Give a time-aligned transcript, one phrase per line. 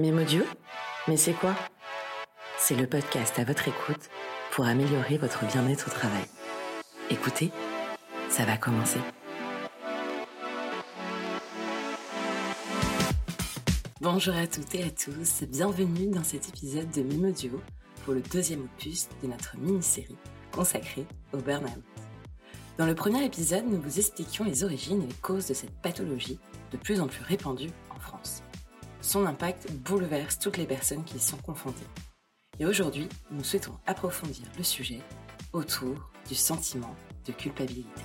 [0.00, 0.44] Mémodio
[1.08, 1.54] Mais c'est quoi?
[2.58, 4.08] C'est le podcast à votre écoute
[4.52, 6.24] pour améliorer votre bien-être au travail.
[7.10, 7.50] Écoutez,
[8.30, 8.98] ça va commencer.
[14.00, 17.60] Bonjour à toutes et à tous, bienvenue dans cet épisode de Mémodio
[18.04, 20.16] pour le deuxième opus de notre mini-série
[20.50, 21.84] consacrée au burn-out.
[22.78, 26.38] Dans le premier épisode, nous vous expliquions les origines et les causes de cette pathologie
[26.72, 27.70] de plus en plus répandue
[29.10, 31.84] son impact bouleverse toutes les personnes qui y sont confrontées.
[32.60, 35.00] Et aujourd'hui, nous souhaitons approfondir le sujet
[35.52, 36.94] autour du sentiment
[37.26, 38.02] de culpabilité.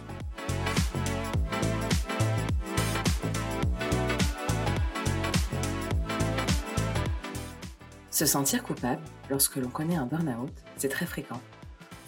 [8.09, 11.41] Se sentir coupable lorsque l'on connaît un burn-out, c'est très fréquent,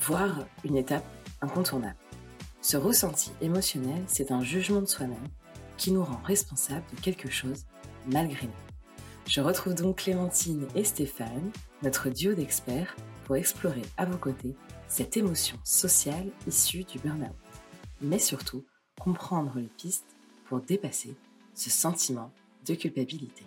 [0.02, 1.06] voire une étape
[1.42, 2.00] incontournable.
[2.62, 5.28] Ce ressenti émotionnel, c'est un jugement de soi-même
[5.78, 7.68] qui nous rend responsables de quelque chose
[8.08, 8.67] malgré nous.
[9.28, 11.52] Je retrouve donc Clémentine et Stéphane,
[11.84, 14.56] notre duo d'experts, pour explorer à vos côtés
[14.88, 17.36] cette émotion sociale issue du burn-out,
[18.02, 18.66] mais surtout
[18.98, 21.14] comprendre les pistes pour dépasser
[21.54, 22.32] ce sentiment
[22.66, 23.44] de culpabilité.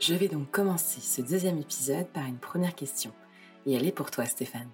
[0.00, 3.12] Je vais donc commencer ce deuxième épisode par une première question,
[3.64, 4.68] et elle est pour toi Stéphane.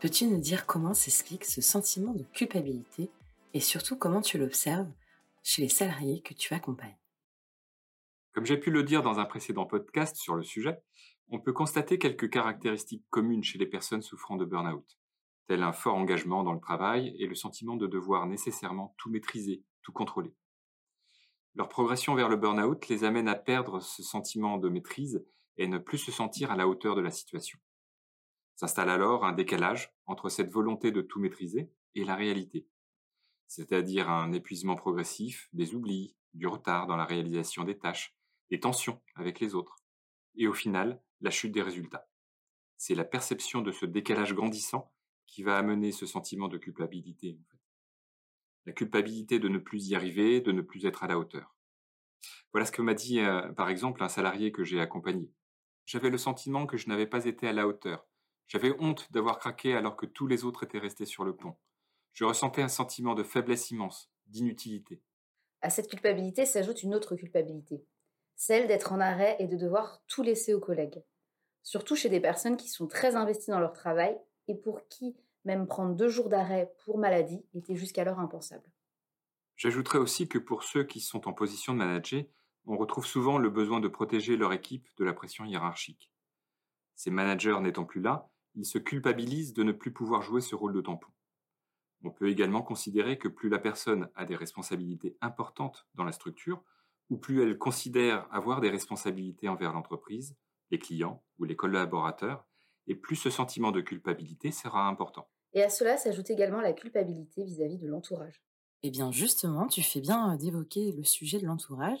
[0.00, 3.10] Peux-tu nous dire comment s'explique ce sentiment de culpabilité
[3.52, 4.92] et surtout comment tu l'observes
[5.42, 6.96] chez les salariés que tu accompagnes?
[8.32, 10.78] Comme j'ai pu le dire dans un précédent podcast sur le sujet,
[11.30, 14.86] on peut constater quelques caractéristiques communes chez les personnes souffrant de burn-out,
[15.48, 19.64] tel un fort engagement dans le travail et le sentiment de devoir nécessairement tout maîtriser,
[19.82, 20.32] tout contrôler.
[21.56, 25.78] Leur progression vers le burn-out les amène à perdre ce sentiment de maîtrise et ne
[25.78, 27.58] plus se sentir à la hauteur de la situation.
[28.58, 32.66] S'installe alors un décalage entre cette volonté de tout maîtriser et la réalité,
[33.46, 38.16] c'est-à-dire un épuisement progressif, des oublis, du retard dans la réalisation des tâches,
[38.50, 39.76] des tensions avec les autres,
[40.34, 42.10] et au final, la chute des résultats.
[42.76, 44.92] C'est la perception de ce décalage grandissant
[45.28, 47.38] qui va amener ce sentiment de culpabilité.
[48.66, 51.54] La culpabilité de ne plus y arriver, de ne plus être à la hauteur.
[52.52, 55.30] Voilà ce que m'a dit, euh, par exemple, un salarié que j'ai accompagné.
[55.86, 58.08] J'avais le sentiment que je n'avais pas été à la hauteur,
[58.48, 61.56] j'avais honte d'avoir craqué alors que tous les autres étaient restés sur le pont.
[62.12, 65.00] Je ressentais un sentiment de faiblesse immense, d'inutilité.
[65.60, 67.84] À cette culpabilité s'ajoute une autre culpabilité,
[68.36, 71.02] celle d'être en arrêt et de devoir tout laisser aux collègues.
[71.62, 75.66] Surtout chez des personnes qui sont très investies dans leur travail et pour qui même
[75.66, 78.70] prendre deux jours d'arrêt pour maladie était jusqu'alors impensable.
[79.56, 82.24] J'ajouterais aussi que pour ceux qui sont en position de manager,
[82.66, 86.12] on retrouve souvent le besoin de protéger leur équipe de la pression hiérarchique.
[86.94, 90.72] Ces managers n'étant plus là, il se culpabilise de ne plus pouvoir jouer ce rôle
[90.72, 91.10] de tampon.
[92.02, 96.62] On peut également considérer que plus la personne a des responsabilités importantes dans la structure,
[97.08, 100.36] ou plus elle considère avoir des responsabilités envers l'entreprise,
[100.72, 102.46] les clients ou les collaborateurs,
[102.88, 105.28] et plus ce sentiment de culpabilité sera important.
[105.52, 108.42] Et à cela s'ajoute également la culpabilité vis-à-vis de l'entourage.
[108.82, 112.00] Eh bien justement, tu fais bien d'évoquer le sujet de l'entourage,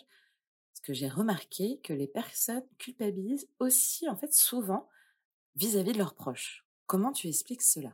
[0.72, 4.88] parce que j'ai remarqué que les personnes culpabilisent aussi en fait souvent
[5.56, 6.66] vis-à-vis de leurs proches.
[6.86, 7.92] Comment tu expliques cela?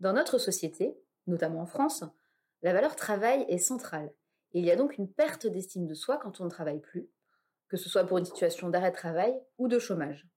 [0.00, 0.96] Dans notre société,
[1.26, 2.04] notamment en France,
[2.62, 4.12] la valeur travail est centrale.
[4.52, 7.08] il y a donc une perte d'estime de soi quand on ne travaille plus,
[7.68, 10.28] que ce soit pour une situation d'arrêt de travail ou de chômage.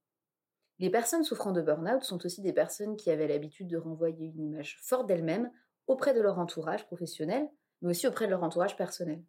[0.79, 4.43] Les personnes souffrant de burn-out sont aussi des personnes qui avaient l'habitude de renvoyer une
[4.45, 5.51] image forte d'elles-mêmes
[5.87, 7.49] auprès de leur entourage professionnel,
[7.81, 9.23] mais aussi auprès de leur entourage personnel.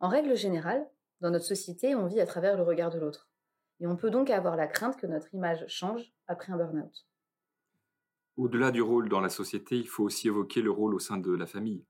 [0.00, 0.86] En règle générale,
[1.20, 3.30] dans notre société, on vit à travers le regard de l'autre.
[3.80, 7.06] Et on peut donc avoir la crainte que notre image change après un burn-out.
[8.36, 11.32] Au-delà du rôle dans la société, il faut aussi évoquer le rôle au sein de
[11.32, 11.84] la famille.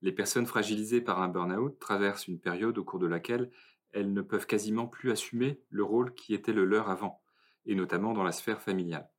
[0.00, 3.50] Les personnes fragilisées par un burn-out traversent une période au cours de laquelle
[3.92, 7.22] elles ne peuvent quasiment plus assumer le rôle qui était le leur avant,
[7.66, 9.10] et notamment dans la sphère familiale.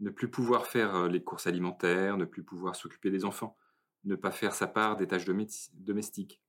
[0.00, 3.56] Ne plus pouvoir faire euh, les courses alimentaires, ne plus pouvoir s'occuper des enfants,
[4.04, 6.42] ne pas faire sa part des tâches domestiques.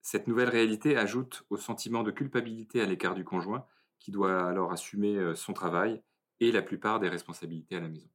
[0.00, 3.66] Cette nouvelle réalité ajoute au sentiment de culpabilité à l'écart du conjoint
[4.04, 6.02] qui doit alors assumer son travail
[6.38, 8.10] et la plupart des responsabilités à la maison.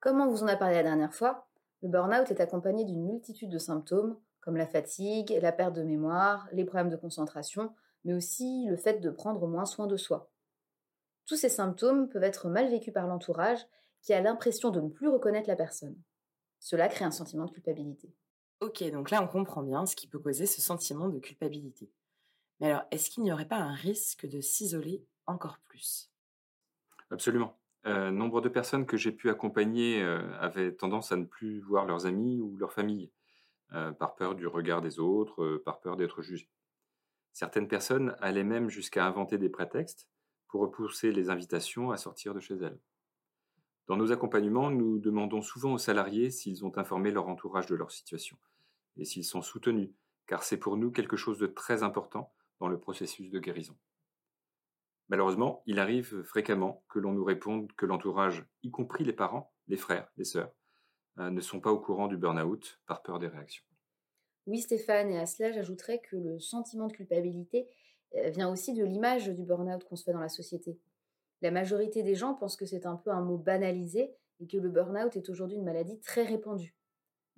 [0.00, 1.46] Comme on vous en a parlé la dernière fois,
[1.82, 6.48] le burn-out est accompagné d'une multitude de symptômes comme la fatigue, la perte de mémoire,
[6.50, 7.72] les problèmes de concentration,
[8.04, 10.32] mais aussi le fait de prendre moins soin de soi.
[11.26, 13.64] Tous ces symptômes peuvent être mal vécus par l'entourage
[14.00, 15.96] qui a l'impression de ne plus reconnaître la personne.
[16.58, 18.12] Cela crée un sentiment de culpabilité.
[18.60, 21.88] Ok, donc là on comprend bien ce qui peut causer ce sentiment de culpabilité.
[22.62, 26.12] Mais alors, est-ce qu'il n'y aurait pas un risque de s'isoler encore plus?
[27.10, 27.58] Absolument.
[27.86, 31.86] Euh, nombre de personnes que j'ai pu accompagner euh, avaient tendance à ne plus voir
[31.86, 33.10] leurs amis ou leur famille,
[33.72, 36.48] euh, par peur du regard des autres, par peur d'être jugées.
[37.32, 40.06] Certaines personnes allaient même jusqu'à inventer des prétextes
[40.46, 42.78] pour repousser les invitations à sortir de chez elles.
[43.88, 47.90] Dans nos accompagnements, nous demandons souvent aux salariés s'ils ont informé leur entourage de leur
[47.90, 48.38] situation
[48.96, 49.90] et s'ils sont soutenus,
[50.28, 52.32] car c'est pour nous quelque chose de très important
[52.68, 53.76] le processus de guérison.
[55.08, 59.76] Malheureusement, il arrive fréquemment que l'on nous réponde que l'entourage, y compris les parents, les
[59.76, 60.52] frères, les sœurs,
[61.18, 63.64] euh, ne sont pas au courant du burn-out par peur des réactions.
[64.46, 67.68] Oui, Stéphane, et à cela, j'ajouterais que le sentiment de culpabilité
[68.14, 70.78] euh, vient aussi de l'image du burn-out qu'on se fait dans la société.
[71.42, 74.70] La majorité des gens pensent que c'est un peu un mot banalisé et que le
[74.70, 76.74] burn-out est aujourd'hui une maladie très répandue.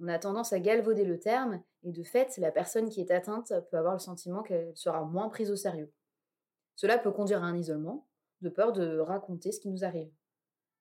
[0.01, 3.53] On a tendance à galvauder le terme et de fait, la personne qui est atteinte
[3.71, 5.93] peut avoir le sentiment qu'elle sera moins prise au sérieux.
[6.77, 8.07] Cela peut conduire à un isolement,
[8.41, 10.11] de peur de raconter ce qui nous arrive.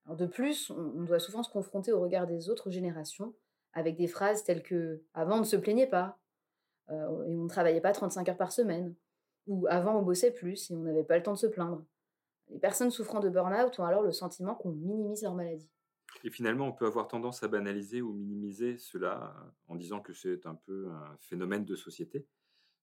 [0.09, 3.33] de plus, on doit souvent se confronter au regard des autres générations
[3.73, 6.17] avec des phrases telles que Avant on ne se plaignait pas,
[6.89, 8.93] euh, et on ne travaillait pas 35 heures par semaine,
[9.47, 11.83] ou Avant on bossait plus et on n'avait pas le temps de se plaindre.
[12.49, 15.69] Les personnes souffrant de burn-out ont alors le sentiment qu'on minimise leur maladie.
[16.23, 20.45] Et finalement, on peut avoir tendance à banaliser ou minimiser cela en disant que c'est
[20.45, 22.27] un peu un phénomène de société,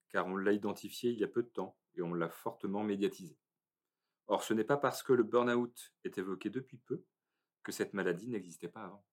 [0.09, 3.37] car on l'a identifié il y a peu de temps et on l'a fortement médiatisé.
[4.27, 7.03] Or, ce n'est pas parce que le burn-out est évoqué depuis peu
[7.63, 9.03] que cette maladie n'existait pas avant.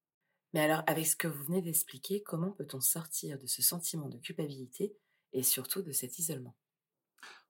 [0.55, 4.19] Mais alors, avec ce que vous venez d'expliquer, comment peut-on sortir de ce sentiment de
[4.19, 4.97] culpabilité
[5.33, 6.57] et surtout de cet isolement?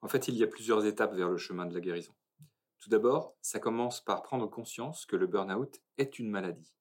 [0.01, 2.15] En fait, il y a plusieurs étapes vers le chemin de la guérison.
[2.81, 6.75] Tout d'abord, ça commence par prendre conscience que le burn-out est une maladie.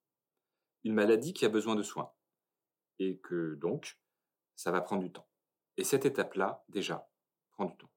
[0.84, 2.12] Une maladie qui a besoin de soins.
[3.00, 4.00] Et que donc,
[4.56, 5.28] ça va prendre du temps.
[5.78, 7.10] Et cette étape-là, déjà,
[7.52, 7.90] prend du temps.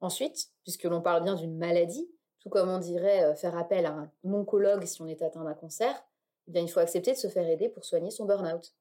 [0.00, 2.08] Ensuite, puisque l'on parle bien d'une maladie,
[2.40, 5.54] tout comme on dirait euh, faire appel à un oncologue si on est atteint d'un
[5.54, 6.04] cancer,
[6.46, 8.74] eh bien, il faut accepter de se faire aider pour soigner son burn-out.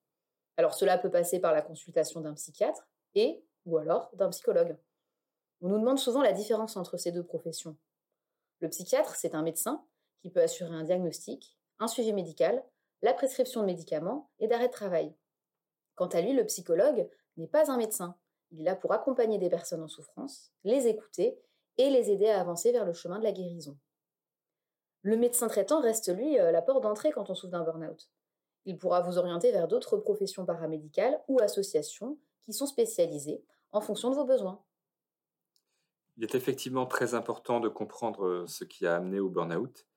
[0.57, 4.77] Alors cela peut passer par la consultation d'un psychiatre et ou alors d'un psychologue.
[5.61, 7.77] On nous demande souvent la différence entre ces deux professions.
[8.63, 9.83] Le psychiatre, c'est un médecin
[10.21, 12.63] qui peut assurer un diagnostic, un suivi médical,
[13.01, 15.13] la prescription de médicaments et d'arrêt de travail.
[15.95, 18.15] Quant à lui, le psychologue n'est pas un médecin.
[18.51, 21.37] Il est là pour accompagner des personnes en souffrance, les écouter
[21.77, 23.77] et les aider à avancer vers le chemin de la guérison.
[25.01, 28.09] Le médecin traitant reste, lui, euh, la porte d'entrée quand on souffre d'un burn-out.
[28.63, 33.43] Il pourra vous orienter vers d'autres professions paramédicales ou associations qui sont spécialisées
[33.73, 34.63] en fonction de vos besoins.
[36.17, 39.87] Il est effectivement très important de comprendre euh, ce qui a amené au burn-out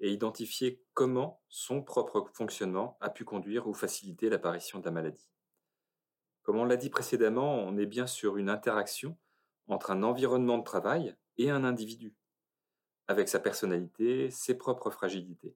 [0.00, 5.28] et identifier comment son propre fonctionnement a pu conduire ou faciliter l'apparition de la maladie.
[6.42, 9.18] Comme on l'a dit précédemment, on est bien sur une interaction
[9.66, 12.16] entre un environnement de travail et un individu,
[13.06, 15.54] avec sa personnalité, ses propres fragilités.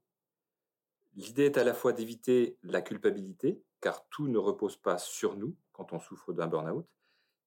[1.14, 5.56] L'idée est à la fois d'éviter la culpabilité, car tout ne repose pas sur nous
[5.72, 6.86] quand on souffre d'un burn-out,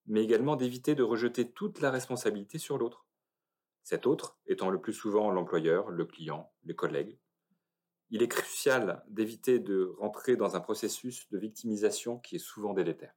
[0.07, 3.05] mais également d'éviter de rejeter toute la responsabilité sur l'autre.
[3.83, 7.19] Cet autre étant le plus souvent l'employeur, le client, les collègues.
[8.09, 13.15] Il est crucial d'éviter de rentrer dans un processus de victimisation qui est souvent délétère.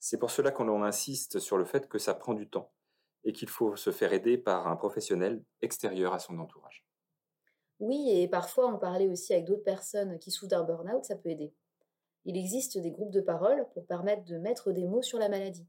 [0.00, 2.72] C'est pour cela qu'on insiste sur le fait que ça prend du temps
[3.24, 6.86] et qu'il faut se faire aider par un professionnel extérieur à son entourage.
[7.80, 11.28] Oui, et parfois en parler aussi avec d'autres personnes qui souffrent d'un burn-out, ça peut
[11.28, 11.52] aider
[12.24, 15.66] il existe des groupes de parole pour permettre de mettre des mots sur la maladie.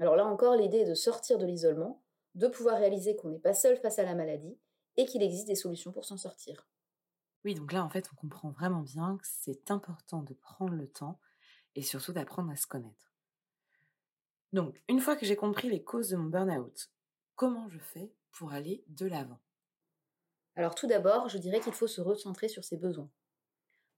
[0.00, 2.02] Alors là encore, l'idée est de sortir de l'isolement,
[2.34, 4.58] de pouvoir réaliser qu'on n'est pas seul face à la maladie
[4.96, 6.66] et qu'il existe des solutions pour s'en sortir.
[7.44, 10.88] Oui, donc là, en fait, on comprend vraiment bien que c'est important de prendre le
[10.88, 11.18] temps
[11.74, 13.12] et surtout d'apprendre à se connaître.
[14.52, 16.90] Donc, une fois que j'ai compris les causes de mon burn-out,
[17.34, 19.40] comment je fais pour aller de l'avant?
[20.54, 23.10] Alors tout d'abord, je dirais qu'il faut se recentrer sur ses besoins.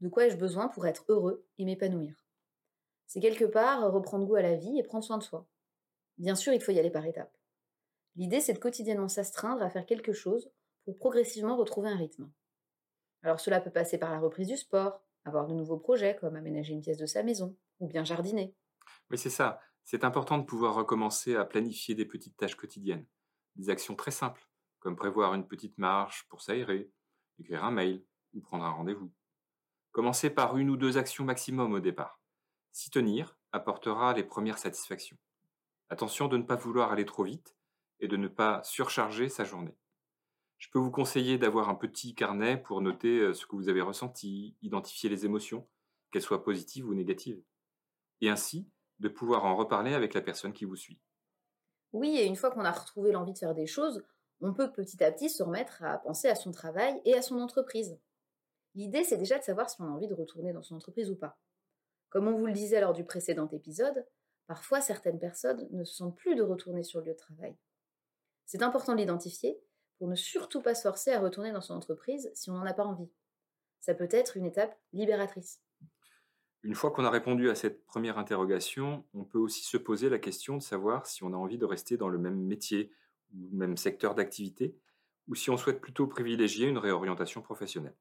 [0.05, 2.15] De quoi ai-je besoin pour être heureux et m'épanouir?
[3.07, 5.49] C'est quelque part reprendre goût à la vie et prendre soin de soi.
[6.19, 7.35] Bien sûr, il faut y aller par étapes.
[8.15, 10.51] L'idée, c'est de quotidiennement s'astreindre à faire quelque chose
[10.85, 12.31] pour progressivement retrouver un rythme.
[13.23, 16.75] Alors cela peut passer par la reprise du sport, avoir de nouveaux projets comme aménager
[16.75, 18.55] une pièce de sa maison, ou bien jardiner.
[19.11, 19.59] Oui, c'est ça.
[19.85, 23.07] C'est important de pouvoir recommencer à planifier des petites tâches quotidiennes,
[23.57, 24.47] des actions très simples,
[24.81, 26.93] comme prévoir une petite marche pour s'aérer,
[27.39, 29.11] écrire un mail ou prendre un rendez-vous.
[29.95, 32.21] Commencez par une ou deux actions maximum au départ.
[32.73, 35.17] S'y tenir apportera les premières satisfactions.
[35.89, 37.55] Attention de ne pas vouloir aller trop vite
[38.01, 39.77] et de ne pas surcharger sa journée.
[40.59, 43.83] Je peux vous conseiller d'avoir un petit carnet pour noter euh, ce que vous avez
[43.83, 45.69] ressenti, identifier les émotions,
[46.11, 47.41] qu'elles soient positives ou négatives,
[48.21, 50.99] et ainsi de pouvoir en reparler avec la personne qui vous suit.
[51.93, 54.03] Oui, et une fois qu'on a retrouvé l'envie de faire des choses,
[54.41, 57.39] on peut petit à petit se remettre à penser à son travail et à son
[57.39, 57.97] entreprise.
[58.75, 61.17] L'idée, c'est déjà de savoir si on a envie de retourner dans son entreprise ou
[61.17, 61.39] pas.
[62.09, 64.07] Comme on vous le disait lors du précédent épisode,
[64.47, 67.57] parfois certaines personnes ne se sentent plus de retourner sur le lieu de travail.
[68.47, 69.59] C'est important de l'identifier
[69.99, 72.75] pour ne surtout pas se forcer à retourner dans son entreprise si on n'en a
[72.75, 73.11] pas envie.
[73.81, 75.61] Ça peut être une étape libératrice.
[76.63, 80.19] Une fois qu'on a répondu à cette première interrogation, on peut aussi se poser la
[80.19, 82.91] question de savoir si on a envie de rester dans le même métier
[83.35, 84.79] ou même secteur d'activité,
[85.29, 87.97] ou si on souhaite plutôt privilégier une réorientation professionnelle.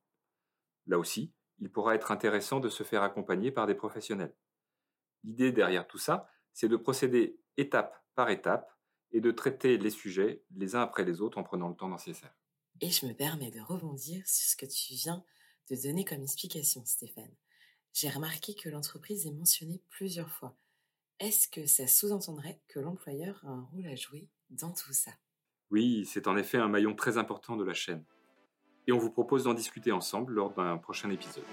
[0.88, 4.36] Là aussi, il pourra être intéressant de se faire accompagner par des professionnels.
[5.24, 8.72] L'idée derrière tout ça, c'est de procéder étape par étape
[9.12, 12.36] et de traiter les sujets les uns après les autres en prenant le temps nécessaire.
[12.82, 15.24] Et je me permets de rebondir sur ce que tu viens
[15.70, 17.34] de donner comme explication, Stéphane.
[17.94, 20.58] J'ai remarqué que l'entreprise est mentionnée plusieurs fois.
[21.20, 25.12] Est-ce que ça sous-entendrait que l'employeur a un rôle à jouer dans tout ça?
[25.70, 28.04] Oui, c'est en effet un maillon très important de la chaîne.
[28.88, 31.44] Et on vous propose d'en discuter ensemble lors d'un prochain épisode.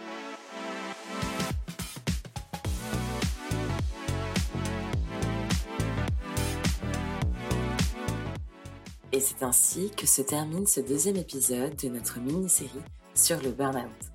[9.13, 12.71] Et c'est ainsi que se termine ce deuxième épisode de notre mini-série
[13.15, 14.11] sur le burn-out.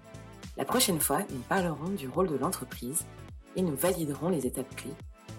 [0.58, 3.06] La prochaine fois, nous parlerons du rôle de l'entreprise
[3.56, 4.96] et nous validerons les étapes clés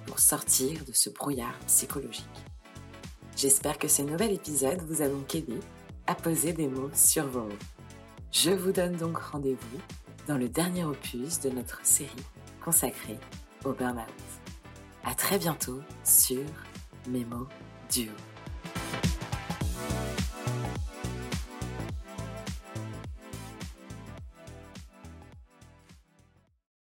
[0.06, 2.25] pour sortir de ce brouillard psychologique.
[3.37, 5.59] J'espère que ce nouvel épisode vous a donc aidé
[6.06, 7.58] à poser des mots sur vos mots.
[8.32, 9.78] Je vous donne donc rendez-vous
[10.26, 12.10] dans le dernier opus de notre série
[12.64, 13.18] consacrée
[13.64, 14.06] au burn-out.
[15.04, 16.44] À très bientôt sur
[17.08, 17.46] Mémo
[17.90, 18.12] Duo.